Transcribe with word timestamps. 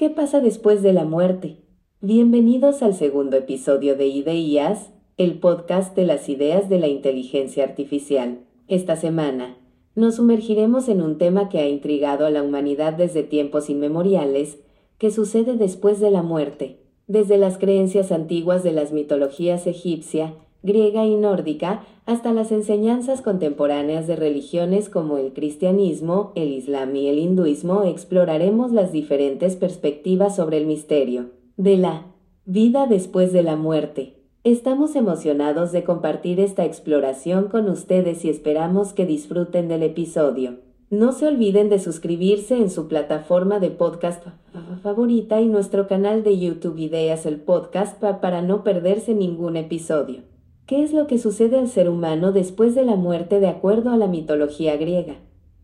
¿Qué 0.00 0.08
pasa 0.08 0.40
después 0.40 0.82
de 0.82 0.94
la 0.94 1.04
muerte? 1.04 1.58
Bienvenidos 2.00 2.82
al 2.82 2.94
segundo 2.94 3.36
episodio 3.36 3.96
de 3.96 4.06
Ideas, 4.06 4.94
el 5.18 5.38
podcast 5.38 5.94
de 5.94 6.06
las 6.06 6.30
ideas 6.30 6.70
de 6.70 6.78
la 6.78 6.88
inteligencia 6.88 7.64
artificial. 7.64 8.38
Esta 8.66 8.96
semana, 8.96 9.58
nos 9.94 10.14
sumergiremos 10.14 10.88
en 10.88 11.02
un 11.02 11.18
tema 11.18 11.50
que 11.50 11.58
ha 11.58 11.68
intrigado 11.68 12.24
a 12.24 12.30
la 12.30 12.42
humanidad 12.42 12.94
desde 12.94 13.24
tiempos 13.24 13.68
inmemoriales, 13.68 14.58
que 14.96 15.10
sucede 15.10 15.58
después 15.58 16.00
de 16.00 16.10
la 16.10 16.22
muerte. 16.22 16.78
Desde 17.06 17.36
las 17.36 17.58
creencias 17.58 18.10
antiguas 18.10 18.62
de 18.62 18.72
las 18.72 18.92
mitologías 18.92 19.66
egipcia, 19.66 20.34
griega 20.62 21.04
y 21.06 21.16
nórdica 21.16 21.84
hasta 22.06 22.32
las 22.32 22.52
enseñanzas 22.52 23.22
contemporáneas 23.22 24.06
de 24.06 24.16
religiones 24.16 24.88
como 24.88 25.18
el 25.18 25.32
cristianismo, 25.32 26.32
el 26.34 26.52
islam 26.52 26.94
y 26.96 27.08
el 27.08 27.18
hinduismo, 27.18 27.84
exploraremos 27.84 28.72
las 28.72 28.92
diferentes 28.92 29.56
perspectivas 29.56 30.36
sobre 30.36 30.58
el 30.58 30.66
misterio 30.66 31.30
de 31.56 31.76
la 31.76 32.06
vida 32.44 32.86
después 32.86 33.32
de 33.32 33.42
la 33.42 33.56
muerte. 33.56 34.16
Estamos 34.42 34.96
emocionados 34.96 35.70
de 35.72 35.84
compartir 35.84 36.40
esta 36.40 36.64
exploración 36.64 37.48
con 37.48 37.68
ustedes 37.68 38.24
y 38.24 38.30
esperamos 38.30 38.94
que 38.94 39.04
disfruten 39.04 39.68
del 39.68 39.82
episodio. 39.82 40.60
No 40.88 41.12
se 41.12 41.28
olviden 41.28 41.68
de 41.68 41.78
suscribirse 41.78 42.56
en 42.56 42.70
su 42.70 42.88
plataforma 42.88 43.60
de 43.60 43.70
podcast 43.70 44.24
favorita 44.82 45.40
y 45.40 45.46
nuestro 45.46 45.86
canal 45.86 46.24
de 46.24 46.38
YouTube 46.38 46.78
Ideas 46.78 47.26
el 47.26 47.36
Podcast 47.36 48.02
para 48.02 48.42
no 48.42 48.64
perderse 48.64 49.14
ningún 49.14 49.56
episodio. 49.56 50.29
¿Qué 50.70 50.84
es 50.84 50.92
lo 50.92 51.08
que 51.08 51.18
sucede 51.18 51.58
al 51.58 51.66
ser 51.66 51.88
humano 51.88 52.30
después 52.30 52.76
de 52.76 52.84
la 52.84 52.94
muerte 52.94 53.40
de 53.40 53.48
acuerdo 53.48 53.90
a 53.90 53.96
la 53.96 54.06
mitología 54.06 54.76
griega? 54.76 55.16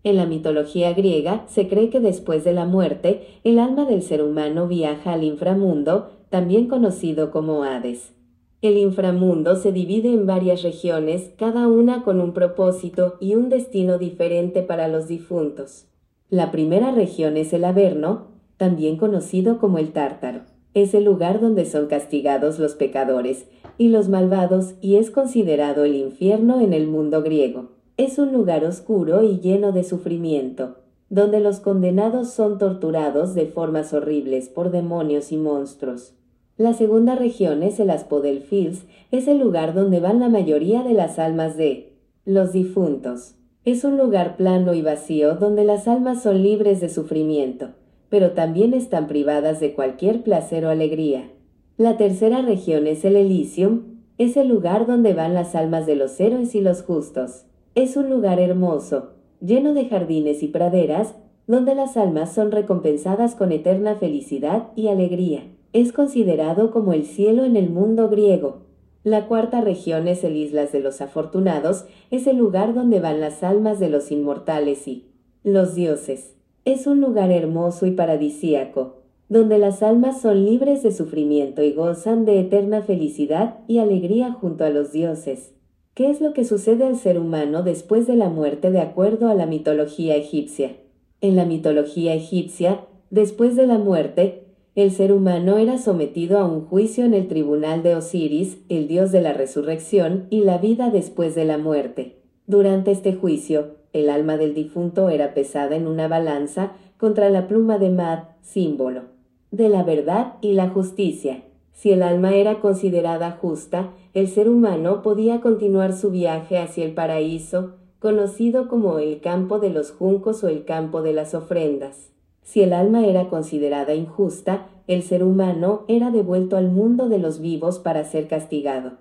En 0.03 0.17
la 0.17 0.27
mitología 0.27 0.95
griega 0.95 1.45
se 1.47 1.69
cree 1.69 1.91
que 1.91 2.01
después 2.01 2.43
de 2.43 2.53
la 2.53 2.65
muerte 2.65 3.23
el 3.45 3.61
alma 3.61 3.85
del 3.85 4.03
ser 4.03 4.21
humano 4.21 4.67
viaja 4.67 5.13
al 5.13 5.23
inframundo, 5.23 6.09
también 6.29 6.67
conocido 6.67 7.31
como 7.31 7.63
Hades. 7.63 8.15
El 8.63 8.79
inframundo 8.79 9.55
se 9.55 9.71
divide 9.71 10.13
en 10.13 10.27
varias 10.27 10.65
regiones, 10.65 11.31
cada 11.39 11.69
una 11.69 12.03
con 12.03 12.21
un 12.21 12.33
propósito 12.33 13.15
y 13.21 13.37
un 13.37 13.49
destino 13.49 13.99
diferente 13.99 14.65
para 14.65 14.89
los 14.89 15.07
difuntos. 15.07 15.87
La 16.31 16.51
primera 16.51 16.91
región 16.91 17.37
es 17.37 17.53
el 17.53 17.65
Averno, 17.65 18.33
también 18.57 18.97
conocido 18.97 19.59
como 19.61 19.79
el 19.79 19.93
Tártaro. 19.93 20.56
Es 20.77 20.93
el 20.93 21.05
lugar 21.05 21.41
donde 21.41 21.65
son 21.65 21.87
castigados 21.87 22.59
los 22.59 22.75
pecadores, 22.75 23.47
y 23.79 23.89
los 23.89 24.11
malvados 24.11 24.75
y 24.83 24.97
es 24.97 25.11
considerado 25.11 25.85
el 25.85 25.95
infierno 25.95 26.61
en 26.61 26.75
el 26.75 26.87
mundo 26.87 27.23
griego. 27.23 27.71
Es 27.97 28.19
un 28.19 28.31
lugar 28.35 28.63
oscuro 28.63 29.23
y 29.23 29.41
lleno 29.41 29.73
de 29.73 29.85
sufrimiento, 29.85 30.77
donde 31.09 31.41
los 31.41 31.61
condenados 31.61 32.29
son 32.29 32.59
torturados 32.59 33.35
de 33.35 33.47
formas 33.47 33.95
horribles 33.95 34.51
por 34.51 34.71
demonios 34.71 35.33
y 35.33 35.39
monstruos. 35.39 36.13
La 36.59 36.75
segunda 36.75 37.15
región 37.15 37.63
es 37.63 37.81
el 37.81 37.89
Aspodelfils, 37.89 38.85
es 39.11 39.29
el 39.29 39.39
lugar 39.39 39.73
donde 39.73 39.99
van 39.99 40.21
la 40.21 40.29
mayoría 40.29 40.83
de 40.83 40.93
las 40.93 41.19
almas 41.19 41.57
de 41.57 41.95
los 42.27 42.53
difuntos. 42.53 43.35
Es 43.65 43.83
un 43.83 43.97
lugar 43.97 44.37
plano 44.37 44.75
y 44.75 44.83
vacío 44.83 45.37
donde 45.37 45.65
las 45.65 45.89
almas 45.89 46.23
son 46.23 46.43
libres 46.43 46.83
de 46.83 46.91
sufrimiento, 46.91 47.71
pero 48.09 48.33
también 48.33 48.75
están 48.75 49.07
privadas 49.07 49.61
de 49.61 49.75
cualquier 49.75 50.23
placer 50.23 50.65
o 50.65 50.71
alegría. 50.71 51.31
La 51.77 51.97
tercera 51.97 52.43
región 52.43 52.87
es 52.87 53.05
el 53.05 53.17
Elysium, 53.17 53.97
es 54.19 54.37
el 54.37 54.49
lugar 54.49 54.87
donde 54.87 55.13
van 55.13 55.35
las 55.35 55.55
almas 55.55 55.87
de 55.87 55.97
los 55.97 56.19
héroes 56.21 56.55
y 56.55 56.61
los 56.61 56.83
justos. 56.83 57.45
Es 57.75 57.97
un 57.97 58.09
lugar 58.09 58.41
hermoso, 58.41 59.11
lleno 59.41 59.75
de 59.75 59.87
jardines 59.87 60.43
y 60.43 60.49
praderas, 60.49 61.15
donde 61.47 61.75
las 61.75 61.97
almas 61.97 62.33
son 62.33 62.51
recompensadas 62.51 63.35
con 63.35 63.53
eterna 63.53 63.97
felicidad 63.97 64.69
y 64.75 64.89
alegría. 64.89 65.43
Es 65.73 65.93
considerado 65.93 66.71
como 66.71 66.93
el 66.93 67.05
cielo 67.05 67.45
en 67.45 67.57
el 67.57 67.69
mundo 67.69 68.09
griego. 68.09 68.63
La 69.05 69.27
cuarta 69.27 69.61
región 69.61 70.09
es 70.09 70.25
el 70.25 70.35
Islas 70.35 70.73
de 70.73 70.81
los 70.81 71.01
Afortunados, 71.01 71.85
es 72.11 72.27
el 72.27 72.39
lugar 72.39 72.75
donde 72.75 72.99
van 72.99 73.21
las 73.21 73.43
almas 73.43 73.79
de 73.79 73.91
los 73.91 74.11
inmortales 74.11 74.89
y 74.89 75.05
los 75.45 75.75
dioses. 75.75 76.36
Es 76.67 76.89
un 76.89 77.01
lugar 77.01 77.31
hermoso 77.31 77.87
y 77.87 77.93
paradisíaco, 77.93 78.97
donde 79.29 79.57
las 79.57 79.85
almas 79.85 80.21
son 80.21 80.45
libres 80.45 80.83
de 80.83 80.91
sufrimiento 80.91 81.63
y 81.63 81.73
gozan 81.73 82.25
de 82.25 82.41
eterna 82.41 82.83
felicidad 82.83 83.61
y 83.69 83.79
alegría 83.79 84.33
junto 84.33 84.65
a 84.65 84.71
los 84.71 84.91
dioses. 84.91 85.55
¿Qué 85.95 86.11
es 86.11 86.21
lo 86.21 86.33
que 86.33 86.45
sucede 86.45 86.83
al 86.85 86.97
ser 86.97 87.21
humano 87.21 87.63
después 87.63 88.09
de 88.09 88.17
la 88.17 88.31
muerte 88.31 88.73
de 88.73 88.81
acuerdo 88.81 89.29
a 89.29 89.35
la 89.35 89.47
mitología 89.47 90.17
egipcia? 90.17 90.73
En 91.21 91.37
la 91.37 91.45
mitología 91.45 92.15
egipcia, 92.15 92.81
después 93.11 93.55
de 93.55 93.69
la 93.69 93.79
muerte, 93.79 94.43
el 94.75 94.91
ser 94.91 95.13
humano 95.13 95.59
era 95.59 95.79
sometido 95.79 96.37
a 96.37 96.47
un 96.47 96.63
juicio 96.63 97.05
en 97.05 97.15
el 97.15 97.29
tribunal 97.29 97.85
de 97.85 97.95
Osiris, 97.95 98.59
el 98.69 98.89
dios 98.89 99.13
de 99.13 99.21
la 99.21 99.35
resurrección 99.35 100.27
y 100.31 100.41
la 100.41 100.59
vida 100.59 100.91
después 100.91 101.37
de 101.37 101.45
la 101.45 101.59
muerte. 101.59 102.17
Durante 102.49 102.91
este 102.91 103.15
juicio, 103.15 103.77
el 103.97 104.11
alma 104.11 104.37
del 104.37 104.55
difunto 104.55 105.11
era 105.11 105.35
pesada 105.35 105.77
en 105.77 105.87
una 105.87 106.09
balanza 106.09 106.73
contra 106.99 107.31
la 107.31 107.49
pluma 107.49 107.79
de 107.79 107.91
Mad, 107.91 108.21
símbolo 108.43 109.17
de 109.51 109.69
la 109.69 109.83
verdad 109.83 110.35
y 110.41 110.53
la 110.53 110.69
justicia. 110.69 111.43
Si 111.73 111.93
el 111.93 112.03
alma 112.03 112.35
era 112.35 112.61
considerada 112.61 113.33
justa, 113.33 113.91
el 114.15 114.29
ser 114.29 114.49
humano 114.49 115.03
podía 115.03 115.41
continuar 115.41 115.93
su 115.93 116.11
viaje 116.11 116.59
hacia 116.59 116.85
el 116.85 116.95
paraíso, 116.95 117.75
conocido 117.99 118.69
como 118.69 118.99
el 118.99 119.21
campo 119.21 119.59
de 119.59 119.71
los 119.71 119.93
juncos 119.93 120.43
o 120.45 120.49
el 120.49 120.65
campo 120.65 121.03
de 121.03 121.13
las 121.13 121.35
ofrendas. 121.35 122.11
Si 122.43 122.63
el 122.63 122.73
alma 122.73 123.07
era 123.07 123.29
considerada 123.29 123.95
injusta, 123.95 124.69
el 124.87 125.03
ser 125.03 125.25
humano 125.25 125.85
era 125.89 126.11
devuelto 126.11 126.57
al 126.57 126.71
mundo 126.71 127.09
de 127.09 127.19
los 127.19 127.41
vivos 127.41 127.79
para 127.79 128.05
ser 128.05 128.29
castigado. 128.29 128.93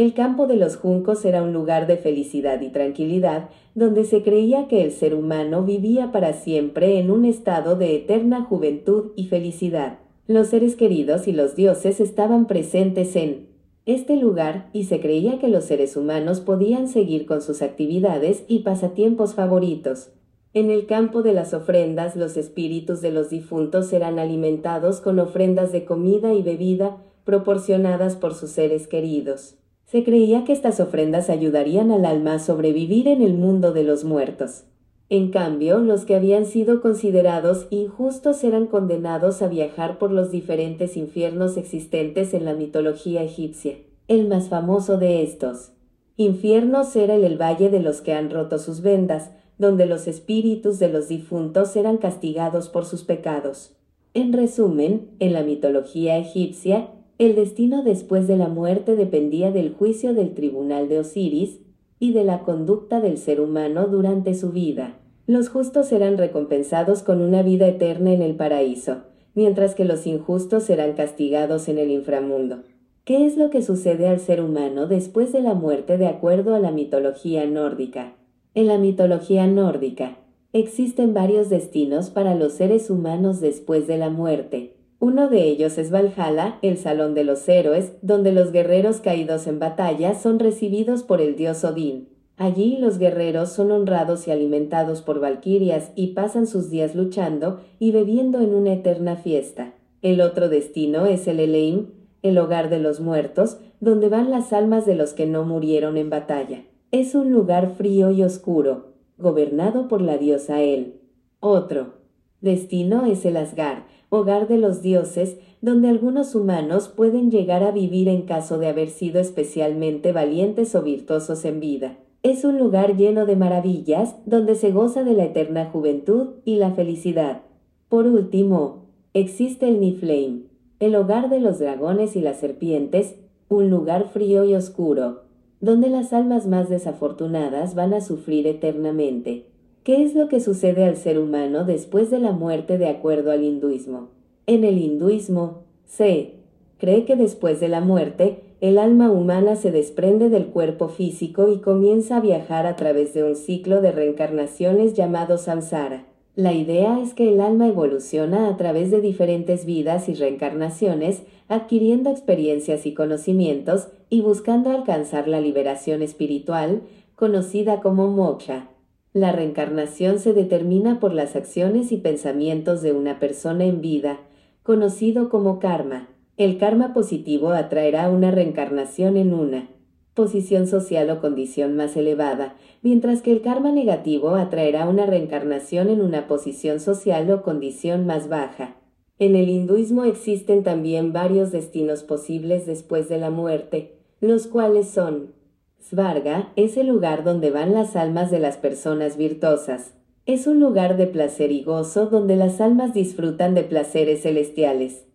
El 0.00 0.14
campo 0.14 0.46
de 0.46 0.56
los 0.56 0.76
juncos 0.76 1.26
era 1.26 1.42
un 1.42 1.52
lugar 1.52 1.86
de 1.86 1.98
felicidad 1.98 2.62
y 2.62 2.70
tranquilidad, 2.70 3.50
donde 3.74 4.04
se 4.04 4.22
creía 4.22 4.66
que 4.66 4.82
el 4.82 4.92
ser 4.92 5.14
humano 5.14 5.62
vivía 5.62 6.10
para 6.10 6.32
siempre 6.32 6.98
en 6.98 7.10
un 7.10 7.26
estado 7.26 7.76
de 7.76 7.96
eterna 7.96 8.42
juventud 8.42 9.12
y 9.14 9.26
felicidad. 9.26 9.98
Los 10.26 10.46
seres 10.46 10.74
queridos 10.74 11.28
y 11.28 11.32
los 11.32 11.54
dioses 11.54 12.00
estaban 12.00 12.46
presentes 12.46 13.14
en 13.14 13.48
este 13.84 14.16
lugar 14.16 14.70
y 14.72 14.84
se 14.84 15.00
creía 15.00 15.38
que 15.38 15.48
los 15.48 15.64
seres 15.64 15.98
humanos 15.98 16.40
podían 16.40 16.88
seguir 16.88 17.26
con 17.26 17.42
sus 17.42 17.60
actividades 17.60 18.44
y 18.48 18.60
pasatiempos 18.60 19.34
favoritos. 19.34 20.12
En 20.54 20.70
el 20.70 20.86
campo 20.86 21.22
de 21.22 21.34
las 21.34 21.52
ofrendas 21.52 22.16
los 22.16 22.38
espíritus 22.38 23.02
de 23.02 23.10
los 23.10 23.28
difuntos 23.28 23.92
eran 23.92 24.18
alimentados 24.18 25.02
con 25.02 25.18
ofrendas 25.18 25.72
de 25.72 25.84
comida 25.84 26.32
y 26.32 26.40
bebida 26.40 26.96
proporcionadas 27.26 28.16
por 28.16 28.32
sus 28.32 28.48
seres 28.52 28.88
queridos. 28.88 29.59
Se 29.90 30.04
creía 30.04 30.44
que 30.44 30.52
estas 30.52 30.78
ofrendas 30.78 31.28
ayudarían 31.30 31.90
al 31.90 32.04
alma 32.04 32.34
a 32.34 32.38
sobrevivir 32.38 33.08
en 33.08 33.22
el 33.22 33.34
mundo 33.34 33.72
de 33.72 33.82
los 33.82 34.04
muertos. 34.04 34.62
En 35.08 35.32
cambio, 35.32 35.80
los 35.80 36.04
que 36.04 36.14
habían 36.14 36.46
sido 36.46 36.80
considerados 36.80 37.66
injustos 37.70 38.44
eran 38.44 38.68
condenados 38.68 39.42
a 39.42 39.48
viajar 39.48 39.98
por 39.98 40.12
los 40.12 40.30
diferentes 40.30 40.96
infiernos 40.96 41.56
existentes 41.56 42.34
en 42.34 42.44
la 42.44 42.54
mitología 42.54 43.24
egipcia. 43.24 43.78
El 44.06 44.28
más 44.28 44.48
famoso 44.48 44.96
de 44.96 45.24
estos 45.24 45.72
infiernos 46.16 46.94
era 46.94 47.16
el, 47.16 47.24
el 47.24 47.36
valle 47.36 47.68
de 47.68 47.80
los 47.80 48.00
que 48.00 48.12
han 48.12 48.30
roto 48.30 48.60
sus 48.60 48.82
vendas, 48.82 49.32
donde 49.58 49.86
los 49.86 50.06
espíritus 50.06 50.78
de 50.78 50.88
los 50.88 51.08
difuntos 51.08 51.74
eran 51.74 51.96
castigados 51.96 52.68
por 52.68 52.84
sus 52.84 53.02
pecados. 53.02 53.72
En 54.14 54.32
resumen, 54.32 55.08
en 55.18 55.32
la 55.32 55.42
mitología 55.42 56.16
egipcia, 56.16 56.90
el 57.20 57.34
destino 57.34 57.82
después 57.82 58.26
de 58.26 58.38
la 58.38 58.48
muerte 58.48 58.96
dependía 58.96 59.52
del 59.52 59.74
juicio 59.74 60.14
del 60.14 60.32
tribunal 60.32 60.88
de 60.88 61.00
Osiris 61.00 61.60
y 61.98 62.14
de 62.14 62.24
la 62.24 62.44
conducta 62.44 63.02
del 63.02 63.18
ser 63.18 63.42
humano 63.42 63.88
durante 63.88 64.32
su 64.34 64.52
vida. 64.52 64.98
Los 65.26 65.50
justos 65.50 65.86
serán 65.86 66.16
recompensados 66.16 67.02
con 67.02 67.20
una 67.20 67.42
vida 67.42 67.68
eterna 67.68 68.14
en 68.14 68.22
el 68.22 68.36
paraíso, 68.36 69.02
mientras 69.34 69.74
que 69.74 69.84
los 69.84 70.06
injustos 70.06 70.62
serán 70.62 70.94
castigados 70.94 71.68
en 71.68 71.76
el 71.76 71.90
inframundo. 71.90 72.62
¿Qué 73.04 73.26
es 73.26 73.36
lo 73.36 73.50
que 73.50 73.60
sucede 73.60 74.08
al 74.08 74.18
ser 74.18 74.40
humano 74.40 74.86
después 74.86 75.30
de 75.30 75.42
la 75.42 75.52
muerte 75.52 75.98
de 75.98 76.06
acuerdo 76.06 76.54
a 76.54 76.58
la 76.58 76.70
mitología 76.70 77.44
nórdica? 77.44 78.14
En 78.54 78.66
la 78.66 78.78
mitología 78.78 79.46
nórdica, 79.46 80.16
existen 80.54 81.12
varios 81.12 81.50
destinos 81.50 82.08
para 82.08 82.34
los 82.34 82.54
seres 82.54 82.88
humanos 82.88 83.42
después 83.42 83.86
de 83.86 83.98
la 83.98 84.08
muerte. 84.08 84.79
Uno 85.00 85.28
de 85.28 85.44
ellos 85.44 85.78
es 85.78 85.90
Valhalla, 85.90 86.58
el 86.60 86.76
Salón 86.76 87.14
de 87.14 87.24
los 87.24 87.48
Héroes, 87.48 87.94
donde 88.02 88.32
los 88.32 88.52
guerreros 88.52 89.00
caídos 89.00 89.46
en 89.46 89.58
batalla 89.58 90.14
son 90.14 90.38
recibidos 90.38 91.04
por 91.04 91.22
el 91.22 91.36
dios 91.36 91.64
Odín. 91.64 92.10
Allí 92.36 92.76
los 92.76 92.98
guerreros 92.98 93.50
son 93.50 93.72
honrados 93.72 94.28
y 94.28 94.30
alimentados 94.30 95.00
por 95.00 95.18
valquirias 95.18 95.90
y 95.94 96.08
pasan 96.08 96.46
sus 96.46 96.68
días 96.68 96.94
luchando 96.94 97.60
y 97.78 97.92
bebiendo 97.92 98.42
en 98.42 98.54
una 98.54 98.74
eterna 98.74 99.16
fiesta. 99.16 99.72
El 100.02 100.20
otro 100.20 100.50
destino 100.50 101.06
es 101.06 101.26
el 101.28 101.40
Eleim, 101.40 101.86
el 102.22 102.36
hogar 102.36 102.68
de 102.68 102.78
los 102.78 103.00
muertos, 103.00 103.56
donde 103.80 104.10
van 104.10 104.30
las 104.30 104.52
almas 104.52 104.84
de 104.84 104.96
los 104.96 105.14
que 105.14 105.24
no 105.24 105.44
murieron 105.44 105.96
en 105.96 106.10
batalla. 106.10 106.64
Es 106.90 107.14
un 107.14 107.32
lugar 107.32 107.74
frío 107.74 108.10
y 108.10 108.22
oscuro, 108.22 108.92
gobernado 109.16 109.88
por 109.88 110.02
la 110.02 110.18
diosa 110.18 110.60
El. 110.60 111.00
Otro 111.40 112.00
destino 112.40 113.04
es 113.06 113.24
el 113.24 113.36
Asgard, 113.36 113.82
hogar 114.10 114.48
de 114.48 114.58
los 114.58 114.82
dioses, 114.82 115.38
donde 115.62 115.88
algunos 115.88 116.34
humanos 116.34 116.88
pueden 116.88 117.30
llegar 117.30 117.62
a 117.62 117.70
vivir 117.70 118.08
en 118.08 118.22
caso 118.22 118.58
de 118.58 118.68
haber 118.68 118.90
sido 118.90 119.20
especialmente 119.20 120.12
valientes 120.12 120.74
o 120.74 120.82
virtuosos 120.82 121.44
en 121.44 121.60
vida. 121.60 121.96
Es 122.22 122.44
un 122.44 122.58
lugar 122.58 122.96
lleno 122.96 123.24
de 123.24 123.36
maravillas, 123.36 124.16
donde 124.26 124.54
se 124.54 124.72
goza 124.72 125.04
de 125.04 125.14
la 125.14 125.24
eterna 125.24 125.70
juventud 125.70 126.34
y 126.44 126.56
la 126.56 126.72
felicidad. 126.72 127.42
Por 127.88 128.06
último, 128.06 128.84
existe 129.14 129.68
el 129.68 129.80
Niflheim, 129.80 130.44
el 130.80 130.94
hogar 130.96 131.30
de 131.30 131.40
los 131.40 131.58
dragones 131.58 132.16
y 132.16 132.20
las 132.20 132.38
serpientes, 132.38 133.16
un 133.48 133.70
lugar 133.70 134.10
frío 134.10 134.44
y 134.44 134.54
oscuro, 134.54 135.22
donde 135.60 135.88
las 135.88 136.12
almas 136.12 136.46
más 136.46 136.68
desafortunadas 136.68 137.74
van 137.74 137.94
a 137.94 138.00
sufrir 138.00 138.46
eternamente. 138.46 139.46
¿Qué 139.82 140.02
es 140.04 140.14
lo 140.14 140.28
que 140.28 140.40
sucede 140.40 140.84
al 140.84 140.96
ser 140.96 141.18
humano 141.18 141.64
después 141.64 142.10
de 142.10 142.18
la 142.18 142.32
muerte 142.32 142.76
de 142.76 142.88
acuerdo 142.88 143.30
al 143.30 143.42
hinduismo? 143.42 144.08
En 144.46 144.62
el 144.62 144.76
hinduismo, 144.76 145.62
se 145.86 146.34
cree 146.76 147.06
que 147.06 147.16
después 147.16 147.60
de 147.60 147.68
la 147.68 147.80
muerte, 147.80 148.42
el 148.60 148.76
alma 148.76 149.10
humana 149.10 149.56
se 149.56 149.70
desprende 149.70 150.28
del 150.28 150.48
cuerpo 150.48 150.88
físico 150.88 151.50
y 151.50 151.60
comienza 151.60 152.18
a 152.18 152.20
viajar 152.20 152.66
a 152.66 152.76
través 152.76 153.14
de 153.14 153.24
un 153.24 153.36
ciclo 153.36 153.80
de 153.80 153.90
reencarnaciones 153.92 154.92
llamado 154.92 155.38
samsara. 155.38 156.04
La 156.36 156.52
idea 156.52 157.00
es 157.00 157.14
que 157.14 157.32
el 157.32 157.40
alma 157.40 157.66
evoluciona 157.66 158.48
a 158.48 158.56
través 158.58 158.90
de 158.90 159.00
diferentes 159.00 159.64
vidas 159.64 160.10
y 160.10 160.14
reencarnaciones, 160.14 161.22
adquiriendo 161.48 162.10
experiencias 162.10 162.84
y 162.84 162.92
conocimientos 162.92 163.88
y 164.10 164.20
buscando 164.20 164.70
alcanzar 164.70 165.26
la 165.26 165.40
liberación 165.40 166.02
espiritual, 166.02 166.82
conocida 167.16 167.80
como 167.80 168.08
moksha. 168.08 168.69
La 169.12 169.32
reencarnación 169.32 170.20
se 170.20 170.32
determina 170.32 171.00
por 171.00 171.12
las 171.12 171.34
acciones 171.34 171.90
y 171.90 171.96
pensamientos 171.96 172.80
de 172.80 172.92
una 172.92 173.18
persona 173.18 173.64
en 173.64 173.80
vida, 173.80 174.20
conocido 174.62 175.28
como 175.30 175.58
karma. 175.58 176.08
El 176.36 176.58
karma 176.58 176.94
positivo 176.94 177.50
atraerá 177.50 178.08
una 178.08 178.30
reencarnación 178.30 179.16
en 179.16 179.34
una 179.34 179.68
posición 180.14 180.68
social 180.68 181.10
o 181.10 181.20
condición 181.20 181.74
más 181.74 181.96
elevada, 181.96 182.54
mientras 182.82 183.20
que 183.20 183.32
el 183.32 183.42
karma 183.42 183.72
negativo 183.72 184.36
atraerá 184.36 184.88
una 184.88 185.06
reencarnación 185.06 185.88
en 185.88 186.02
una 186.02 186.28
posición 186.28 186.78
social 186.78 187.28
o 187.32 187.42
condición 187.42 188.06
más 188.06 188.28
baja. 188.28 188.76
En 189.18 189.34
el 189.34 189.48
hinduismo 189.48 190.04
existen 190.04 190.62
también 190.62 191.12
varios 191.12 191.50
destinos 191.50 192.04
posibles 192.04 192.64
después 192.64 193.08
de 193.08 193.18
la 193.18 193.30
muerte, 193.30 193.96
los 194.20 194.46
cuales 194.46 194.88
son 194.88 195.34
Svarga 195.80 196.52
es 196.56 196.76
el 196.76 196.88
lugar 196.88 197.24
donde 197.24 197.50
van 197.50 197.72
las 197.72 197.96
almas 197.96 198.30
de 198.30 198.38
las 198.38 198.58
personas 198.58 199.16
virtuosas. 199.16 199.94
Es 200.26 200.46
un 200.46 200.60
lugar 200.60 200.98
de 200.98 201.06
placer 201.06 201.50
y 201.50 201.64
gozo 201.64 202.06
donde 202.06 202.36
las 202.36 202.60
almas 202.60 202.92
disfrutan 202.92 203.54
de 203.54 203.64
placeres 203.64 204.22
celestiales. 204.22 205.06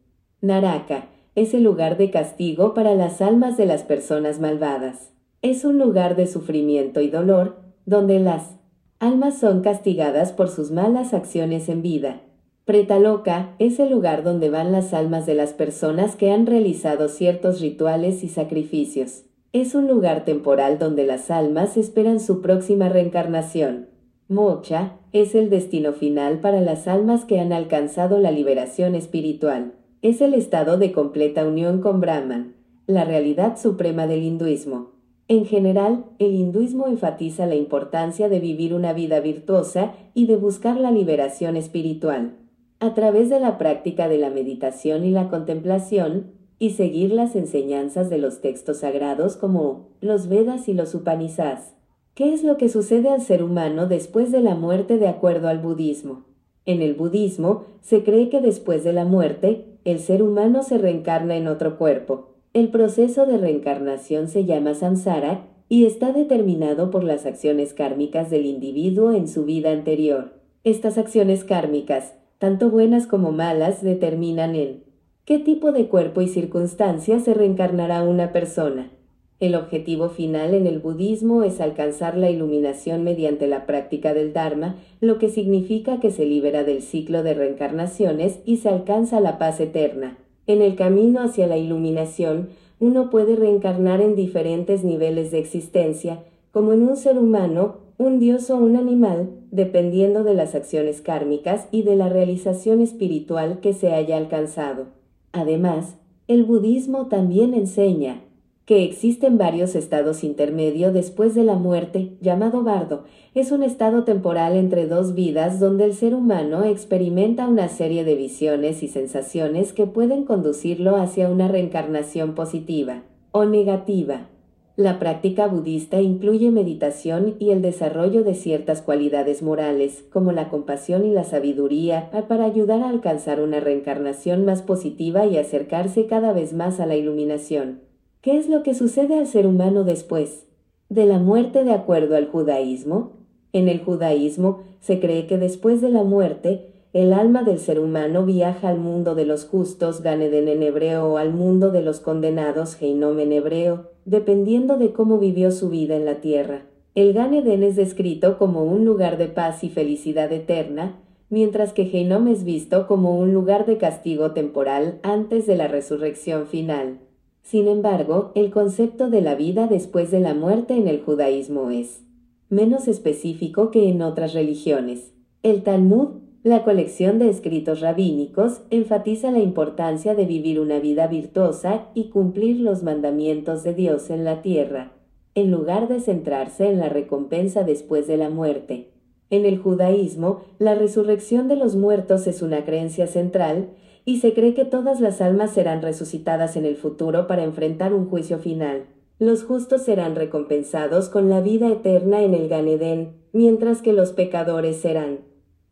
Naraka 0.41 1.09
es 1.35 1.53
el 1.53 1.63
lugar 1.63 1.97
de 1.97 2.09
castigo 2.09 2.73
para 2.73 2.95
las 2.95 3.21
almas 3.21 3.57
de 3.57 3.67
las 3.67 3.83
personas 3.83 4.39
malvadas. 4.39 5.12
Es 5.44 5.65
un 5.65 5.77
lugar 5.77 6.15
de 6.15 6.25
sufrimiento 6.25 7.00
y 7.00 7.09
dolor, 7.09 7.57
donde 7.85 8.19
las 8.19 8.57
almas 9.00 9.38
son 9.38 9.62
castigadas 9.62 10.31
por 10.31 10.50
sus 10.50 10.71
malas 10.71 11.13
acciones 11.13 11.69
en 11.69 11.83
vida. 11.83 12.21
Pretaloka 12.65 13.56
es 13.59 13.79
el 13.79 13.91
lugar 13.91 14.23
donde 14.23 14.50
van 14.50 14.71
las 14.71 14.95
almas 14.95 15.27
de 15.27 15.35
las 15.35 15.53
personas 15.53 16.15
que 16.15 16.31
han 16.31 16.47
realizado 16.47 17.07
ciertos 17.07 17.62
rituales 17.62 18.23
y 18.23 18.29
sacrificios. 18.29 19.25
Es 19.55 19.73
un 19.73 19.87
lugar 19.87 20.25
temporal 20.25 20.79
donde 20.79 21.05
las 21.05 21.31
almas 21.31 21.77
esperan 21.77 22.19
su 22.19 22.41
próxima 22.41 22.89
reencarnación. 22.89 23.87
Moksha 24.27 24.97
es 25.13 25.33
el 25.33 25.49
destino 25.49 25.93
final 25.93 26.41
para 26.41 26.59
las 26.59 26.89
almas 26.89 27.23
que 27.23 27.39
han 27.39 27.53
alcanzado 27.53 28.19
la 28.19 28.31
liberación 28.31 28.95
espiritual 28.95 29.71
es 30.01 30.19
el 30.19 30.33
estado 30.33 30.77
de 30.77 30.91
completa 30.91 31.47
unión 31.47 31.79
con 31.79 32.01
Brahman, 32.01 32.53
la 32.85 33.05
realidad 33.05 33.57
suprema 33.57 34.07
del 34.07 34.23
hinduismo. 34.23 34.91
En 35.29 35.45
general, 35.45 36.03
el 36.19 36.35
hinduismo 36.35 36.87
enfatiza 36.87 37.45
la 37.45 37.55
importancia 37.55 38.27
de 38.27 38.41
vivir 38.41 38.73
una 38.73 38.91
vida 38.91 39.21
virtuosa 39.21 39.93
y 40.13 40.27
de 40.27 40.35
buscar 40.35 40.77
la 40.77 40.91
liberación 40.91 41.55
espiritual. 41.55 42.33
A 42.81 42.93
través 42.93 43.29
de 43.29 43.39
la 43.39 43.57
práctica 43.57 44.09
de 44.09 44.17
la 44.17 44.29
meditación 44.29 45.05
y 45.05 45.11
la 45.11 45.29
contemplación, 45.29 46.33
y 46.59 46.71
seguir 46.71 47.11
las 47.11 47.35
enseñanzas 47.35 48.09
de 48.09 48.17
los 48.17 48.41
textos 48.41 48.77
sagrados 48.77 49.35
como 49.35 49.87
los 50.01 50.27
Vedas 50.27 50.67
y 50.67 50.73
los 50.73 50.95
Upanishads. 50.95 51.73
¿Qué 52.13 52.33
es 52.33 52.43
lo 52.43 52.57
que 52.57 52.69
sucede 52.69 53.09
al 53.09 53.21
ser 53.21 53.43
humano 53.43 53.87
después 53.87 54.31
de 54.31 54.39
la 54.39 54.55
muerte 54.55 54.97
de 54.97 55.07
acuerdo 55.07 55.49
al 55.49 55.59
budismo? 55.59 56.23
En 56.65 56.81
el 56.81 56.93
budismo 56.93 57.65
se 57.81 58.03
cree 58.03 58.29
que 58.29 58.41
después 58.41 58.83
de 58.83 58.93
la 58.93 59.05
muerte 59.05 59.65
el 59.83 59.99
ser 59.99 60.23
humano 60.23 60.63
se 60.63 60.77
reencarna 60.77 61.35
en 61.35 61.47
otro 61.47 61.77
cuerpo. 61.77 62.35
El 62.53 62.69
proceso 62.69 63.25
de 63.25 63.37
reencarnación 63.37 64.29
se 64.29 64.45
llama 64.45 64.73
samsara 64.75 65.45
y 65.67 65.85
está 65.85 66.13
determinado 66.13 66.89
por 66.89 67.03
las 67.03 67.25
acciones 67.25 67.73
kármicas 67.73 68.29
del 68.29 68.45
individuo 68.45 69.11
en 69.11 69.27
su 69.27 69.43
vida 69.43 69.71
anterior. 69.71 70.39
Estas 70.63 70.97
acciones 70.97 71.43
kármicas, 71.43 72.13
tanto 72.39 72.69
buenas 72.69 73.07
como 73.07 73.31
malas, 73.31 73.83
determinan 73.83 74.55
en 74.55 74.84
qué 75.25 75.39
tipo 75.39 75.72
de 75.72 75.88
cuerpo 75.88 76.22
y 76.22 76.27
circunstancias 76.27 77.24
se 77.24 77.33
reencarnará 77.33 78.04
una 78.04 78.31
persona. 78.31 78.92
El 79.39 79.56
objetivo 79.56 80.10
final 80.10 80.54
en 80.54 80.68
el 80.68 80.80
budismo 80.80 81.44
es 81.44 81.60
alcanzar 81.60 82.16
la 82.16 82.30
iluminación 82.30 83.04
mediante 83.04 83.48
la 83.48 83.66
práctica 83.66 84.13
del 84.13 84.33
Dharma, 84.33 84.75
lo 85.01 85.18
que 85.18 85.30
significa 85.30 86.00
que 86.00 86.12
se 86.12 86.25
libera 86.25 86.63
del 86.63 86.83
ciclo 86.83 87.24
de 87.24 87.33
reencarnaciones 87.33 88.39
y 88.45 88.57
se 88.57 88.69
alcanza 88.69 89.19
la 89.19 89.39
paz 89.39 89.60
eterna. 89.60 90.18
En 90.45 90.62
el 90.62 90.75
camino 90.75 91.22
hacia 91.22 91.48
la 91.48 91.57
iluminación, 91.57 92.50
uno 92.80 93.10
puede 93.10 93.36
reencarnar 93.36 94.01
en 94.01 94.16
diferentes 94.16 94.83
niveles 94.83 95.31
de 95.31 95.39
existencia, 95.39 96.19
como 96.51 96.72
en 96.72 96.88
un 96.88 96.95
ser 96.95 97.18
humano, 97.18 97.77
un 97.98 98.19
dios 98.19 98.50
o 98.51 98.57
un 98.57 98.75
animal, 98.75 99.31
dependiendo 99.51 100.24
de 100.24 100.36
las 100.36 100.54
acciones 100.54 101.01
kármicas 101.01 101.68
y 101.72 101.81
de 101.81 101.95
la 101.95 102.10
realización 102.10 102.80
espiritual 102.80 103.60
que 103.60 103.74
se 103.74 103.92
haya 103.92 104.18
alcanzado. 104.18 104.86
Además, 105.35 105.97
el 106.29 106.45
budismo 106.45 107.07
también 107.07 107.53
enseña 107.53 108.21
que 108.63 108.85
existen 108.85 109.37
varios 109.37 109.75
estados 109.75 110.23
intermedio 110.23 110.93
después 110.93 111.35
de 111.35 111.43
la 111.43 111.55
muerte, 111.55 112.13
llamado 112.21 112.63
bardo. 112.63 113.03
Es 113.33 113.51
un 113.51 113.61
estado 113.61 114.05
temporal 114.05 114.55
entre 114.55 114.87
dos 114.87 115.13
vidas 115.13 115.59
donde 115.59 115.83
el 115.83 115.93
ser 115.93 116.15
humano 116.15 116.63
experimenta 116.63 117.49
una 117.49 117.67
serie 117.67 118.05
de 118.05 118.15
visiones 118.15 118.81
y 118.81 118.87
sensaciones 118.87 119.73
que 119.73 119.85
pueden 119.87 120.23
conducirlo 120.23 120.95
hacia 120.95 121.27
una 121.27 121.49
reencarnación 121.49 122.33
positiva 122.33 123.03
o 123.31 123.43
negativa. 123.43 124.29
La 124.77 125.00
práctica 125.00 125.48
budista 125.48 126.01
incluye 126.01 126.51
meditación 126.51 127.36
y 127.39 127.51
el 127.51 127.62
desarrollo 127.62 128.25
de 128.25 128.34
ciertas 128.34 128.82
cualidades 128.82 129.41
morales, 129.41 130.03
como 130.12 130.34
la 130.34 130.50
compasión 130.50 131.05
y 131.05 131.12
la 131.12 131.24
sabiduría, 131.24 132.10
para 132.27 132.44
ayudar 132.44 132.82
a 132.82 132.89
alcanzar 132.89 133.39
una 133.39 133.62
reencarnación 133.62 134.44
más 134.44 134.62
positiva 134.62 135.25
y 135.27 135.38
acercarse 135.38 136.08
cada 136.08 136.34
vez 136.34 136.51
más 136.51 136.82
a 136.82 136.86
la 136.88 136.98
iluminación. 136.98 137.79
¿Qué 138.20 138.38
es 138.38 138.50
lo 138.50 138.63
que 138.63 138.74
sucede 138.74 139.17
al 139.17 139.27
ser 139.27 139.48
humano 139.48 139.86
después 139.86 140.46
de 140.89 141.05
la 141.05 141.20
muerte 141.20 141.63
de 141.63 141.72
acuerdo 141.72 142.17
al 142.17 142.27
judaísmo? 142.27 143.13
En 143.53 143.70
el 143.70 143.79
judaísmo 143.79 144.63
se 144.82 145.00
cree 145.00 145.25
que 145.25 145.38
después 145.38 145.79
de 145.79 145.89
la 145.89 146.03
muerte, 146.03 146.74
el 146.91 147.13
alma 147.13 147.44
del 147.44 147.60
ser 147.60 147.79
humano 147.79 148.25
viaja 148.25 148.67
al 148.67 148.79
mundo 148.79 149.15
de 149.15 149.24
los 149.24 149.46
justos, 149.46 150.01
Ganeden 150.01 150.50
en 150.50 150.63
hebreo, 150.63 151.13
o 151.13 151.17
al 151.17 151.32
mundo 151.32 151.72
de 151.72 151.82
los 151.82 152.01
condenados, 152.01 152.82
Heinom 152.82 153.20
en 153.20 153.32
hebreo, 153.32 153.94
dependiendo 154.05 154.77
de 154.77 154.93
cómo 154.93 155.17
vivió 155.17 155.51
su 155.51 155.69
vida 155.69 155.95
en 155.95 156.05
la 156.05 156.21
tierra. 156.21 156.65
El 156.93 157.13
Ganeden 157.13 157.63
es 157.63 157.75
descrito 157.75 158.38
como 158.38 158.63
un 158.63 158.85
lugar 158.85 159.17
de 159.17 159.27
paz 159.27 159.63
y 159.63 159.69
felicidad 159.69 160.31
eterna, 160.31 161.01
mientras 161.29 161.74
que 161.74 161.81
Heinom 161.81 162.27
es 162.27 162.43
visto 162.43 162.88
como 162.88 163.17
un 163.17 163.33
lugar 163.33 163.65
de 163.65 163.77
castigo 163.77 164.31
temporal 164.31 165.00
antes 165.03 165.47
de 165.47 165.57
la 165.57 165.67
resurrección 165.67 166.47
final. 166.47 167.00
Sin 167.41 167.67
embargo, 167.67 168.31
el 168.35 168.51
concepto 168.51 169.09
de 169.09 169.21
la 169.21 169.35
vida 169.35 169.67
después 169.67 170.09
de 170.12 170.19
la 170.19 170.33
muerte 170.33 170.75
en 170.75 170.88
el 170.88 171.01
judaísmo 171.01 171.69
es 171.69 172.01
menos 172.50 172.88
específico 172.88 173.71
que 173.71 173.89
en 173.89 174.01
otras 174.01 174.33
religiones. 174.33 175.12
El 175.43 175.63
Talmud, 175.63 176.21
la 176.45 176.63
colección 176.63 177.17
de 177.17 177.27
escritos 177.27 177.81
rabínicos, 177.81 178.61
enfatiza 178.69 179.31
la 179.31 179.39
importancia 179.39 180.13
de 180.13 180.27
vivir 180.27 180.59
una 180.59 180.77
vida 180.77 181.07
virtuosa 181.07 181.87
y 181.95 182.09
cumplir 182.09 182.59
los 182.59 182.83
mandamientos 182.83 183.63
de 183.63 183.73
Dios 183.73 184.11
en 184.11 184.23
la 184.23 184.43
tierra, 184.43 184.91
en 185.33 185.49
lugar 185.49 185.87
de 185.87 185.99
centrarse 185.99 186.69
en 186.69 186.79
la 186.79 186.87
recompensa 186.87 187.63
después 187.63 188.05
de 188.05 188.17
la 188.17 188.29
muerte. 188.29 188.91
En 189.31 189.43
el 189.43 189.57
judaísmo, 189.57 190.41
la 190.59 190.75
resurrección 190.75 191.47
de 191.47 191.55
los 191.55 191.75
muertos 191.75 192.27
es 192.27 192.43
una 192.43 192.63
creencia 192.63 193.07
central 193.07 193.71
y 194.05 194.19
se 194.19 194.35
cree 194.35 194.53
que 194.53 194.65
todas 194.65 195.01
las 195.01 195.21
almas 195.21 195.49
serán 195.49 195.81
resucitadas 195.81 196.55
en 196.57 196.67
el 196.67 196.75
futuro 196.75 197.25
para 197.25 197.43
enfrentar 197.43 197.91
un 197.91 198.07
juicio 198.07 198.37
final. 198.37 198.85
Los 199.17 199.43
justos 199.43 199.81
serán 199.81 200.13
recompensados 200.13 201.09
con 201.09 201.27
la 201.27 201.41
vida 201.41 201.69
eterna 201.69 202.21
en 202.21 202.35
el 202.35 202.49
Ganedén, 202.49 203.13
mientras 203.33 203.81
que 203.81 203.93
los 203.93 204.11
pecadores 204.11 204.77
serán 204.77 205.25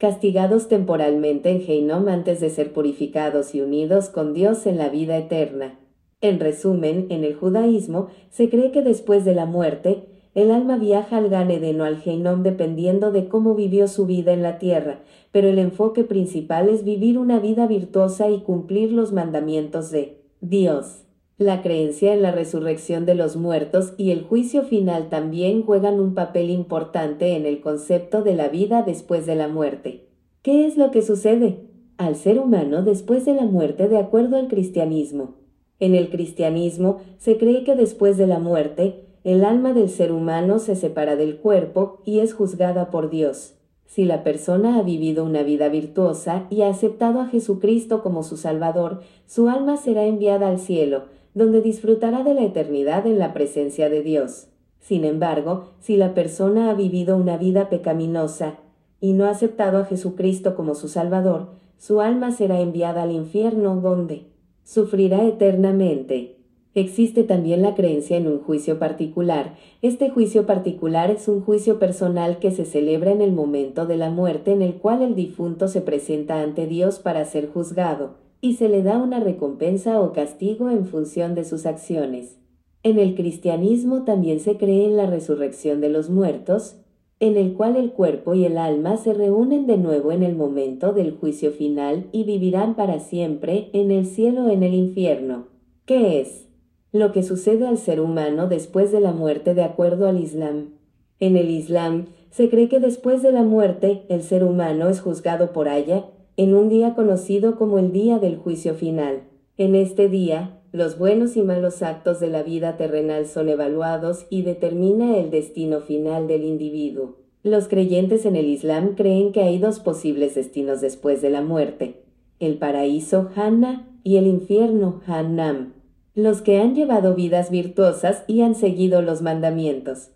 castigados 0.03 0.67
temporalmente 0.67 1.49
en 1.49 1.61
Heinom 1.65 2.09
antes 2.09 2.41
de 2.41 2.49
ser 2.49 2.73
purificados 2.73 3.55
y 3.55 3.61
unidos 3.61 4.09
con 4.09 4.33
Dios 4.33 4.65
en 4.65 4.77
la 4.77 4.89
vida 4.89 5.17
eterna. 5.17 5.79
En 6.19 6.41
resumen, 6.41 7.07
en 7.07 7.23
el 7.23 7.35
judaísmo 7.35 8.07
se 8.29 8.49
cree 8.49 8.71
que 8.71 8.81
después 8.81 9.23
de 9.23 9.33
la 9.33 9.45
muerte, 9.45 10.03
el 10.35 10.51
alma 10.51 10.75
viaja 10.75 11.15
al 11.15 11.29
Ganeden 11.29 11.79
o 11.79 11.85
al 11.85 12.01
Heinom 12.03 12.43
dependiendo 12.43 13.13
de 13.13 13.29
cómo 13.29 13.55
vivió 13.55 13.87
su 13.87 14.05
vida 14.05 14.33
en 14.33 14.43
la 14.43 14.59
tierra, 14.59 14.99
pero 15.31 15.47
el 15.47 15.57
enfoque 15.57 16.03
principal 16.03 16.67
es 16.67 16.83
vivir 16.83 17.17
una 17.17 17.39
vida 17.39 17.65
virtuosa 17.65 18.29
y 18.29 18.41
cumplir 18.41 18.91
los 18.91 19.13
mandamientos 19.13 19.89
de 19.89 20.21
Dios. 20.41 21.05
La 21.39 21.63
creencia 21.63 22.13
en 22.13 22.21
la 22.21 22.31
resurrección 22.31 23.07
de 23.07 23.15
los 23.15 23.35
muertos 23.37 23.95
y 23.97 24.11
el 24.11 24.21
juicio 24.21 24.61
final 24.61 25.09
también 25.09 25.63
juegan 25.63 25.99
un 25.99 26.13
papel 26.13 26.51
importante 26.51 27.35
en 27.35 27.47
el 27.47 27.59
concepto 27.59 28.21
de 28.21 28.35
la 28.35 28.49
vida 28.49 28.83
después 28.83 29.25
de 29.25 29.33
la 29.33 29.47
muerte. 29.47 30.05
¿Qué 30.43 30.67
es 30.67 30.77
lo 30.77 30.91
que 30.91 31.01
sucede 31.01 31.61
al 31.97 32.15
ser 32.15 32.37
humano 32.37 32.83
después 32.83 33.25
de 33.25 33.33
la 33.33 33.45
muerte 33.45 33.87
de 33.87 33.97
acuerdo 33.97 34.37
al 34.37 34.47
cristianismo? 34.47 35.33
En 35.79 35.95
el 35.95 36.11
cristianismo 36.11 36.99
se 37.17 37.37
cree 37.37 37.63
que 37.63 37.75
después 37.75 38.15
de 38.17 38.27
la 38.27 38.37
muerte, 38.37 39.03
el 39.23 39.43
alma 39.43 39.73
del 39.73 39.89
ser 39.89 40.11
humano 40.11 40.59
se 40.59 40.75
separa 40.75 41.15
del 41.15 41.37
cuerpo 41.37 42.01
y 42.05 42.19
es 42.19 42.35
juzgada 42.35 42.91
por 42.91 43.09
Dios. 43.09 43.55
Si 43.87 44.05
la 44.05 44.23
persona 44.23 44.77
ha 44.77 44.83
vivido 44.83 45.25
una 45.25 45.41
vida 45.41 45.67
virtuosa 45.69 46.45
y 46.49 46.61
ha 46.61 46.69
aceptado 46.69 47.21
a 47.21 47.27
Jesucristo 47.27 48.03
como 48.03 48.23
su 48.23 48.37
Salvador, 48.37 49.01
su 49.25 49.49
alma 49.49 49.77
será 49.77 50.05
enviada 50.05 50.47
al 50.47 50.59
cielo, 50.59 51.03
donde 51.33 51.61
disfrutará 51.61 52.23
de 52.23 52.33
la 52.33 52.43
eternidad 52.43 53.07
en 53.07 53.19
la 53.19 53.33
presencia 53.33 53.89
de 53.89 54.01
Dios. 54.01 54.47
Sin 54.79 55.05
embargo, 55.05 55.69
si 55.79 55.97
la 55.97 56.13
persona 56.13 56.69
ha 56.69 56.73
vivido 56.73 57.15
una 57.15 57.37
vida 57.37 57.69
pecaminosa 57.69 58.59
y 58.99 59.13
no 59.13 59.25
ha 59.25 59.29
aceptado 59.29 59.77
a 59.77 59.85
Jesucristo 59.85 60.55
como 60.55 60.75
su 60.75 60.87
Salvador, 60.87 61.51
su 61.77 62.01
alma 62.01 62.31
será 62.31 62.59
enviada 62.59 63.03
al 63.03 63.11
infierno 63.11 63.75
donde 63.77 64.27
sufrirá 64.63 65.25
eternamente. 65.25 66.37
Existe 66.75 67.23
también 67.23 67.61
la 67.61 67.75
creencia 67.75 68.17
en 68.17 68.27
un 68.27 68.39
juicio 68.39 68.79
particular. 68.79 69.55
Este 69.81 70.09
juicio 70.09 70.45
particular 70.47 71.11
es 71.11 71.27
un 71.27 71.41
juicio 71.41 71.77
personal 71.77 72.39
que 72.39 72.49
se 72.51 72.65
celebra 72.65 73.11
en 73.11 73.21
el 73.21 73.31
momento 73.31 73.85
de 73.85 73.97
la 73.97 74.09
muerte 74.09 74.53
en 74.53 74.63
el 74.63 74.75
cual 74.75 75.03
el 75.03 75.13
difunto 75.13 75.67
se 75.67 75.81
presenta 75.81 76.41
ante 76.41 76.65
Dios 76.65 76.99
para 76.99 77.25
ser 77.25 77.47
juzgado, 77.49 78.15
y 78.43 78.55
se 78.55 78.67
le 78.67 78.83
da 78.83 78.97
una 78.97 79.21
recompensa 79.21 80.01
o 80.01 80.11
castigo 80.11 80.69
en 80.69 80.85
función 80.85 81.33
de 81.33 81.45
sus 81.45 81.65
acciones. 81.65 82.37
En 82.83 82.99
el 82.99 83.15
cristianismo 83.15 84.03
también 84.03 84.41
se 84.41 84.57
cree 84.57 84.83
en 84.83 84.97
la 84.97 85.05
resurrección 85.05 85.79
de 85.79 85.87
los 85.87 86.09
muertos, 86.09 86.75
en 87.21 87.37
el 87.37 87.53
cual 87.53 87.77
el 87.77 87.93
cuerpo 87.93 88.33
y 88.33 88.43
el 88.43 88.57
alma 88.57 88.97
se 88.97 89.13
reúnen 89.13 89.65
de 89.65 89.77
nuevo 89.77 90.11
en 90.11 90.23
el 90.23 90.35
momento 90.35 90.91
del 90.91 91.13
juicio 91.13 91.51
final 91.51 92.09
y 92.11 92.25
vivirán 92.25 92.75
para 92.75 92.99
siempre 92.99 93.69
en 93.71 93.91
el 93.91 94.05
cielo 94.05 94.47
o 94.47 94.49
en 94.49 94.63
el 94.63 94.73
infierno. 94.73 95.47
¿Qué 95.85 96.19
es? 96.19 96.49
Lo 96.91 97.13
que 97.13 97.23
sucede 97.23 97.65
al 97.65 97.77
ser 97.77 98.01
humano 98.01 98.49
después 98.49 98.91
de 98.91 98.99
la 98.99 99.13
muerte 99.13 99.53
de 99.53 99.63
acuerdo 99.63 100.05
al 100.05 100.19
Islam. 100.19 100.73
En 101.21 101.37
el 101.37 101.49
Islam 101.49 102.07
se 102.29 102.49
cree 102.49 102.67
que 102.67 102.81
después 102.81 103.21
de 103.21 103.31
la 103.31 103.43
muerte 103.43 104.03
el 104.09 104.21
ser 104.21 104.43
humano 104.43 104.89
es 104.89 104.99
juzgado 104.99 105.53
por 105.53 105.69
Allah 105.69 106.03
en 106.37 106.55
un 106.55 106.69
día 106.69 106.95
conocido 106.95 107.55
como 107.55 107.79
el 107.79 107.91
día 107.91 108.19
del 108.19 108.37
juicio 108.37 108.73
final. 108.73 109.23
En 109.57 109.75
este 109.75 110.09
día, 110.09 110.59
los 110.71 110.97
buenos 110.97 111.37
y 111.37 111.43
malos 111.43 111.83
actos 111.83 112.19
de 112.19 112.27
la 112.27 112.41
vida 112.41 112.77
terrenal 112.77 113.27
son 113.27 113.49
evaluados 113.49 114.25
y 114.31 114.41
determina 114.41 115.17
el 115.17 115.29
destino 115.29 115.81
final 115.81 116.27
del 116.27 116.43
individuo. 116.43 117.17
Los 117.43 117.67
creyentes 117.67 118.25
en 118.25 118.35
el 118.35 118.47
Islam 118.47 118.95
creen 118.95 119.31
que 119.31 119.41
hay 119.41 119.59
dos 119.59 119.79
posibles 119.79 120.33
destinos 120.33 120.81
después 120.81 121.21
de 121.21 121.29
la 121.29 121.41
muerte, 121.41 122.01
el 122.39 122.57
paraíso 122.57 123.29
Hanna 123.35 123.87
y 124.03 124.17
el 124.17 124.25
infierno 124.25 125.01
Hannam, 125.05 125.73
los 126.15 126.41
que 126.41 126.59
han 126.59 126.73
llevado 126.73 127.15
vidas 127.15 127.51
virtuosas 127.51 128.23
y 128.27 128.41
han 128.41 128.55
seguido 128.55 129.01
los 129.01 129.21
mandamientos. 129.21 130.09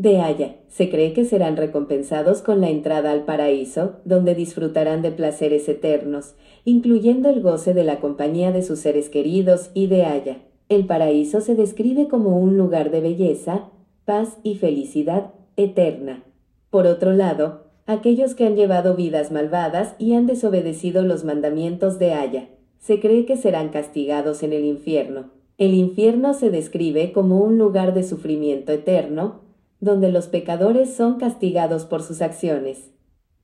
De 0.00 0.18
Haya, 0.18 0.56
se 0.68 0.88
cree 0.88 1.12
que 1.12 1.26
serán 1.26 1.58
recompensados 1.58 2.40
con 2.40 2.62
la 2.62 2.70
entrada 2.70 3.10
al 3.10 3.26
paraíso, 3.26 3.96
donde 4.06 4.34
disfrutarán 4.34 5.02
de 5.02 5.10
placeres 5.10 5.68
eternos, 5.68 6.36
incluyendo 6.64 7.28
el 7.28 7.42
goce 7.42 7.74
de 7.74 7.84
la 7.84 8.00
compañía 8.00 8.50
de 8.50 8.62
sus 8.62 8.78
seres 8.78 9.10
queridos 9.10 9.68
y 9.74 9.88
de 9.88 10.06
Haya. 10.06 10.38
El 10.70 10.86
paraíso 10.86 11.42
se 11.42 11.54
describe 11.54 12.08
como 12.08 12.38
un 12.38 12.56
lugar 12.56 12.90
de 12.90 13.02
belleza, 13.02 13.68
paz 14.06 14.38
y 14.42 14.54
felicidad 14.54 15.34
eterna. 15.58 16.24
Por 16.70 16.86
otro 16.86 17.12
lado, 17.12 17.66
aquellos 17.84 18.34
que 18.34 18.46
han 18.46 18.56
llevado 18.56 18.96
vidas 18.96 19.30
malvadas 19.30 19.96
y 19.98 20.14
han 20.14 20.26
desobedecido 20.26 21.02
los 21.02 21.24
mandamientos 21.24 21.98
de 21.98 22.14
Haya, 22.14 22.48
se 22.78 23.00
cree 23.00 23.26
que 23.26 23.36
serán 23.36 23.68
castigados 23.68 24.42
en 24.42 24.54
el 24.54 24.64
infierno. 24.64 25.28
El 25.58 25.74
infierno 25.74 26.32
se 26.32 26.48
describe 26.48 27.12
como 27.12 27.42
un 27.42 27.58
lugar 27.58 27.92
de 27.92 28.02
sufrimiento 28.02 28.72
eterno, 28.72 29.49
donde 29.80 30.12
los 30.12 30.28
pecadores 30.28 30.94
son 30.94 31.18
castigados 31.18 31.84
por 31.84 32.02
sus 32.02 32.22
acciones 32.22 32.90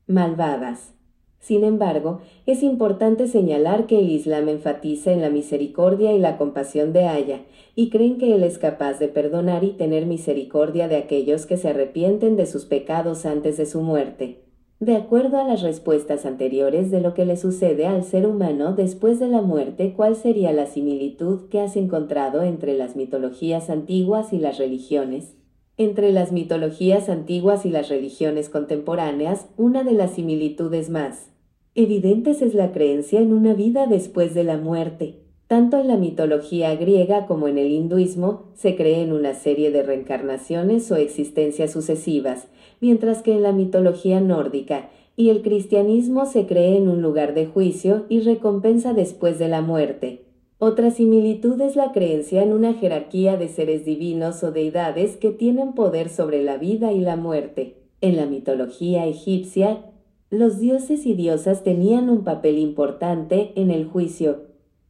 malvadas. 0.07 0.93
Sin 1.39 1.65
embargo, 1.65 2.21
es 2.47 2.63
importante 2.63 3.29
señalar 3.29 3.87
que 3.87 3.99
el 4.01 4.11
Islam 4.11 4.49
enfatiza 4.49 5.13
en 5.13 5.21
la 5.21 5.31
misericordia 5.31 6.13
y 6.13 6.19
la 6.19 6.39
compasión 6.39 6.93
de 6.93 7.05
Aya, 7.05 7.43
y 7.75 7.91
creen 7.91 8.19
que 8.19 8.35
Él 8.35 8.43
es 8.43 8.59
capaz 8.59 8.99
de 8.99 9.09
perdonar 9.09 9.63
y 9.63 9.73
tener 9.73 10.07
misericordia 10.07 10.89
de 10.89 10.97
aquellos 10.97 11.47
que 11.47 11.57
se 11.57 11.69
arrepienten 11.69 12.37
de 12.37 12.47
sus 12.47 12.65
pecados 12.65 13.27
antes 13.27 13.57
de 13.57 13.67
su 13.67 13.81
muerte. 13.81 14.43
De 14.81 14.97
acuerdo 14.97 15.39
a 15.39 15.45
las 15.45 15.63
respuestas 15.63 16.27
anteriores 16.27 16.91
de 16.91 17.01
lo 17.01 17.15
que 17.15 17.25
le 17.25 17.37
sucede 17.37 17.87
al 17.87 18.05
ser 18.05 18.27
humano 18.27 18.75
después 18.75 19.19
de 19.21 19.29
la 19.29 19.41
muerte, 19.41 19.95
¿cuál 19.97 20.17
sería 20.17 20.53
la 20.53 20.67
similitud 20.67 21.49
que 21.49 21.61
has 21.61 21.77
encontrado 21.77 22.43
entre 22.43 22.77
las 22.77 22.97
mitologías 22.97 23.71
antiguas 23.71 24.33
y 24.33 24.39
las 24.39 24.59
religiones? 24.59 25.37
Entre 25.79 26.13
las 26.13 26.33
mitologías 26.33 27.09
antiguas 27.09 27.67
y 27.67 27.71
las 27.71 27.89
religiones 27.89 28.49
contemporáneas, 28.49 29.47
una 29.57 29.85
de 29.85 29.93
las 29.93 30.15
similitudes 30.15 30.91
más 30.91 31.31
evidentes 31.77 32.41
es 32.41 32.55
la 32.55 32.73
creencia 32.73 33.21
en 33.21 33.35
una 33.35 33.53
vida 33.53 33.87
después 33.87 34.33
de 34.33 34.45
la 34.45 34.57
muerte. 34.57 35.21
Tanto 35.47 35.79
en 35.79 35.89
la 35.89 35.99
mitología 35.99 36.75
griega 36.75 37.27
como 37.27 37.49
en 37.49 37.59
el 37.59 37.71
hinduismo 37.71 38.45
se 38.55 38.75
cree 38.77 39.03
en 39.03 39.13
una 39.13 39.35
serie 39.35 39.71
de 39.71 39.83
reencarnaciones 39.83 40.91
o 40.91 40.97
existencias 40.97 41.71
sucesivas, 41.71 42.49
mientras 42.81 43.21
que 43.21 43.33
en 43.33 43.43
la 43.43 43.53
mitología 43.53 44.21
nórdica 44.21 44.89
y 45.17 45.29
el 45.29 45.43
cristianismo 45.43 46.25
se 46.25 46.47
cree 46.47 46.79
en 46.79 46.89
un 46.89 47.03
lugar 47.03 47.35
de 47.35 47.47
juicio 47.47 48.07
y 48.09 48.21
recompensa 48.21 48.95
después 48.95 49.39
de 49.39 49.49
la 49.49 49.61
muerte. 49.61 50.26
Otra 50.59 50.91
similitud 50.91 51.61
es 51.61 51.77
la 51.77 51.93
creencia 51.93 52.43
en 52.43 52.55
una 52.55 52.73
jerarquía 52.73 53.37
de 53.37 53.49
seres 53.49 53.85
divinos 53.85 54.43
o 54.43 54.53
deidades 54.53 55.19
que 55.19 55.31
tienen 55.31 55.75
poder 55.75 56.09
sobre 56.09 56.43
la 56.43 56.57
vida 56.57 56.93
y 56.93 57.01
la 57.01 57.17
muerte. 57.17 57.75
En 58.01 58.17
la 58.17 58.25
mitología 58.25 59.07
egipcia, 59.07 59.85
los 60.31 60.59
dioses 60.59 61.05
y 61.05 61.13
diosas 61.13 61.63
tenían 61.63 62.09
un 62.09 62.25
papel 62.25 62.57
importante 62.59 63.53
en 63.55 63.71
el 63.71 63.85
juicio, 63.85 64.45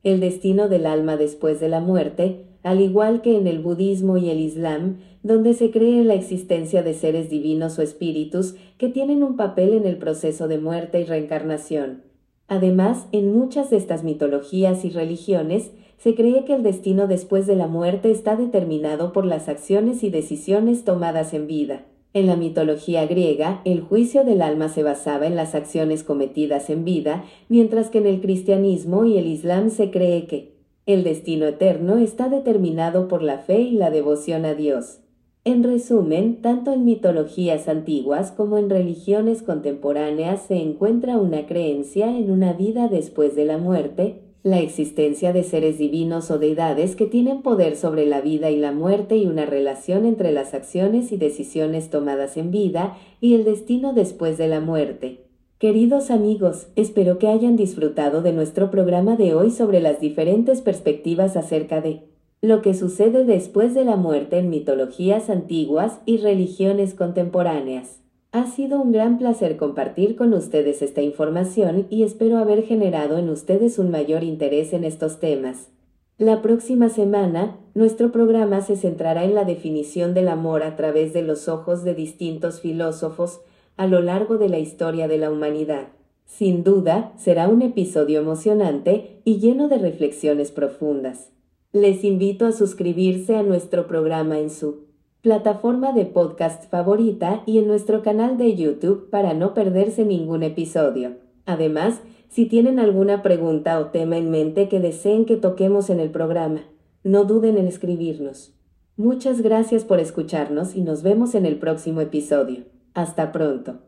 el 0.04 0.20
destino 0.20 0.68
del 0.68 0.86
alma 0.86 1.16
después 1.16 1.58
de 1.58 1.68
la 1.68 1.80
muerte, 1.80 2.44
al 2.62 2.80
igual 2.80 3.20
que 3.20 3.36
en 3.36 3.48
el 3.48 3.58
budismo 3.58 4.18
y 4.18 4.30
el 4.30 4.38
islam, 4.38 4.98
donde 5.24 5.52
se 5.52 5.72
cree 5.72 6.00
en 6.00 6.06
la 6.06 6.14
existencia 6.14 6.84
de 6.84 6.94
seres 6.94 7.28
divinos 7.28 7.76
o 7.80 7.82
espíritus 7.82 8.54
que 8.78 8.88
tienen 8.88 9.24
un 9.24 9.36
papel 9.36 9.74
en 9.74 9.84
el 9.84 9.98
proceso 9.98 10.46
de 10.46 10.58
muerte 10.58 11.00
y 11.00 11.04
reencarnación. 11.04 12.05
Además, 12.48 13.06
en 13.12 13.36
muchas 13.36 13.70
de 13.70 13.76
estas 13.76 14.04
mitologías 14.04 14.84
y 14.84 14.90
religiones, 14.90 15.72
se 15.98 16.14
cree 16.14 16.44
que 16.44 16.54
el 16.54 16.62
destino 16.62 17.06
después 17.06 17.46
de 17.46 17.56
la 17.56 17.66
muerte 17.66 18.10
está 18.10 18.36
determinado 18.36 19.12
por 19.12 19.24
las 19.24 19.48
acciones 19.48 20.02
y 20.04 20.10
decisiones 20.10 20.84
tomadas 20.84 21.34
en 21.34 21.46
vida. 21.46 21.86
En 22.12 22.26
la 22.26 22.36
mitología 22.36 23.06
griega, 23.06 23.60
el 23.64 23.80
juicio 23.80 24.24
del 24.24 24.40
alma 24.42 24.68
se 24.68 24.82
basaba 24.82 25.26
en 25.26 25.36
las 25.36 25.54
acciones 25.54 26.02
cometidas 26.02 26.70
en 26.70 26.84
vida, 26.84 27.24
mientras 27.48 27.90
que 27.90 27.98
en 27.98 28.06
el 28.06 28.20
cristianismo 28.20 29.04
y 29.04 29.18
el 29.18 29.26
islam 29.26 29.70
se 29.70 29.90
cree 29.90 30.26
que 30.26 30.54
el 30.86 31.02
destino 31.02 31.46
eterno 31.46 31.98
está 31.98 32.28
determinado 32.28 33.08
por 33.08 33.22
la 33.22 33.38
fe 33.38 33.60
y 33.60 33.72
la 33.72 33.90
devoción 33.90 34.44
a 34.44 34.54
Dios. 34.54 35.00
En 35.46 35.62
resumen, 35.62 36.42
tanto 36.42 36.72
en 36.72 36.84
mitologías 36.84 37.68
antiguas 37.68 38.32
como 38.32 38.58
en 38.58 38.68
religiones 38.68 39.44
contemporáneas 39.44 40.42
se 40.42 40.56
encuentra 40.56 41.18
una 41.18 41.46
creencia 41.46 42.08
en 42.08 42.32
una 42.32 42.52
vida 42.52 42.88
después 42.88 43.36
de 43.36 43.44
la 43.44 43.56
muerte, 43.56 44.22
la 44.42 44.58
existencia 44.58 45.32
de 45.32 45.44
seres 45.44 45.78
divinos 45.78 46.32
o 46.32 46.40
deidades 46.40 46.96
que 46.96 47.06
tienen 47.06 47.42
poder 47.42 47.76
sobre 47.76 48.06
la 48.06 48.20
vida 48.20 48.50
y 48.50 48.56
la 48.56 48.72
muerte 48.72 49.18
y 49.18 49.26
una 49.26 49.46
relación 49.46 50.04
entre 50.04 50.32
las 50.32 50.52
acciones 50.52 51.12
y 51.12 51.16
decisiones 51.16 51.90
tomadas 51.90 52.36
en 52.36 52.50
vida 52.50 52.98
y 53.20 53.36
el 53.36 53.44
destino 53.44 53.92
después 53.92 54.38
de 54.38 54.48
la 54.48 54.58
muerte. 54.58 55.26
Queridos 55.58 56.10
amigos, 56.10 56.66
espero 56.74 57.20
que 57.20 57.28
hayan 57.28 57.54
disfrutado 57.54 58.20
de 58.20 58.32
nuestro 58.32 58.72
programa 58.72 59.14
de 59.14 59.34
hoy 59.34 59.52
sobre 59.52 59.80
las 59.80 60.00
diferentes 60.00 60.60
perspectivas 60.60 61.36
acerca 61.36 61.80
de 61.80 62.15
lo 62.46 62.62
que 62.62 62.74
sucede 62.74 63.24
después 63.24 63.74
de 63.74 63.84
la 63.84 63.96
muerte 63.96 64.38
en 64.38 64.50
mitologías 64.50 65.30
antiguas 65.30 65.98
y 66.06 66.18
religiones 66.18 66.94
contemporáneas. 66.94 67.98
Ha 68.30 68.46
sido 68.46 68.80
un 68.80 68.92
gran 68.92 69.18
placer 69.18 69.56
compartir 69.56 70.14
con 70.14 70.32
ustedes 70.32 70.80
esta 70.80 71.02
información 71.02 71.88
y 71.90 72.04
espero 72.04 72.38
haber 72.38 72.62
generado 72.62 73.18
en 73.18 73.30
ustedes 73.30 73.80
un 73.80 73.90
mayor 73.90 74.22
interés 74.22 74.72
en 74.74 74.84
estos 74.84 75.18
temas. 75.18 75.70
La 76.18 76.40
próxima 76.40 76.88
semana, 76.88 77.58
nuestro 77.74 78.12
programa 78.12 78.60
se 78.60 78.76
centrará 78.76 79.24
en 79.24 79.34
la 79.34 79.44
definición 79.44 80.14
del 80.14 80.28
amor 80.28 80.62
a 80.62 80.76
través 80.76 81.12
de 81.12 81.22
los 81.22 81.48
ojos 81.48 81.82
de 81.82 81.94
distintos 81.94 82.60
filósofos 82.60 83.40
a 83.76 83.88
lo 83.88 84.00
largo 84.02 84.38
de 84.38 84.48
la 84.48 84.60
historia 84.60 85.08
de 85.08 85.18
la 85.18 85.32
humanidad. 85.32 85.88
Sin 86.26 86.62
duda, 86.62 87.12
será 87.16 87.48
un 87.48 87.62
episodio 87.62 88.20
emocionante 88.20 89.20
y 89.24 89.40
lleno 89.40 89.66
de 89.66 89.78
reflexiones 89.78 90.52
profundas. 90.52 91.32
Les 91.78 92.04
invito 92.04 92.46
a 92.46 92.52
suscribirse 92.52 93.36
a 93.36 93.42
nuestro 93.42 93.86
programa 93.86 94.38
en 94.38 94.48
su 94.48 94.86
plataforma 95.20 95.92
de 95.92 96.06
podcast 96.06 96.70
favorita 96.70 97.42
y 97.44 97.58
en 97.58 97.66
nuestro 97.66 98.00
canal 98.00 98.38
de 98.38 98.56
YouTube 98.56 99.10
para 99.10 99.34
no 99.34 99.52
perderse 99.52 100.06
ningún 100.06 100.42
episodio. 100.42 101.18
Además, 101.44 102.00
si 102.30 102.46
tienen 102.46 102.78
alguna 102.78 103.20
pregunta 103.20 103.78
o 103.78 103.88
tema 103.88 104.16
en 104.16 104.30
mente 104.30 104.70
que 104.70 104.80
deseen 104.80 105.26
que 105.26 105.36
toquemos 105.36 105.90
en 105.90 106.00
el 106.00 106.08
programa, 106.08 106.62
no 107.04 107.24
duden 107.24 107.58
en 107.58 107.66
escribirnos. 107.66 108.54
Muchas 108.96 109.42
gracias 109.42 109.84
por 109.84 110.00
escucharnos 110.00 110.76
y 110.76 110.80
nos 110.80 111.02
vemos 111.02 111.34
en 111.34 111.44
el 111.44 111.58
próximo 111.58 112.00
episodio. 112.00 112.64
Hasta 112.94 113.32
pronto. 113.32 113.85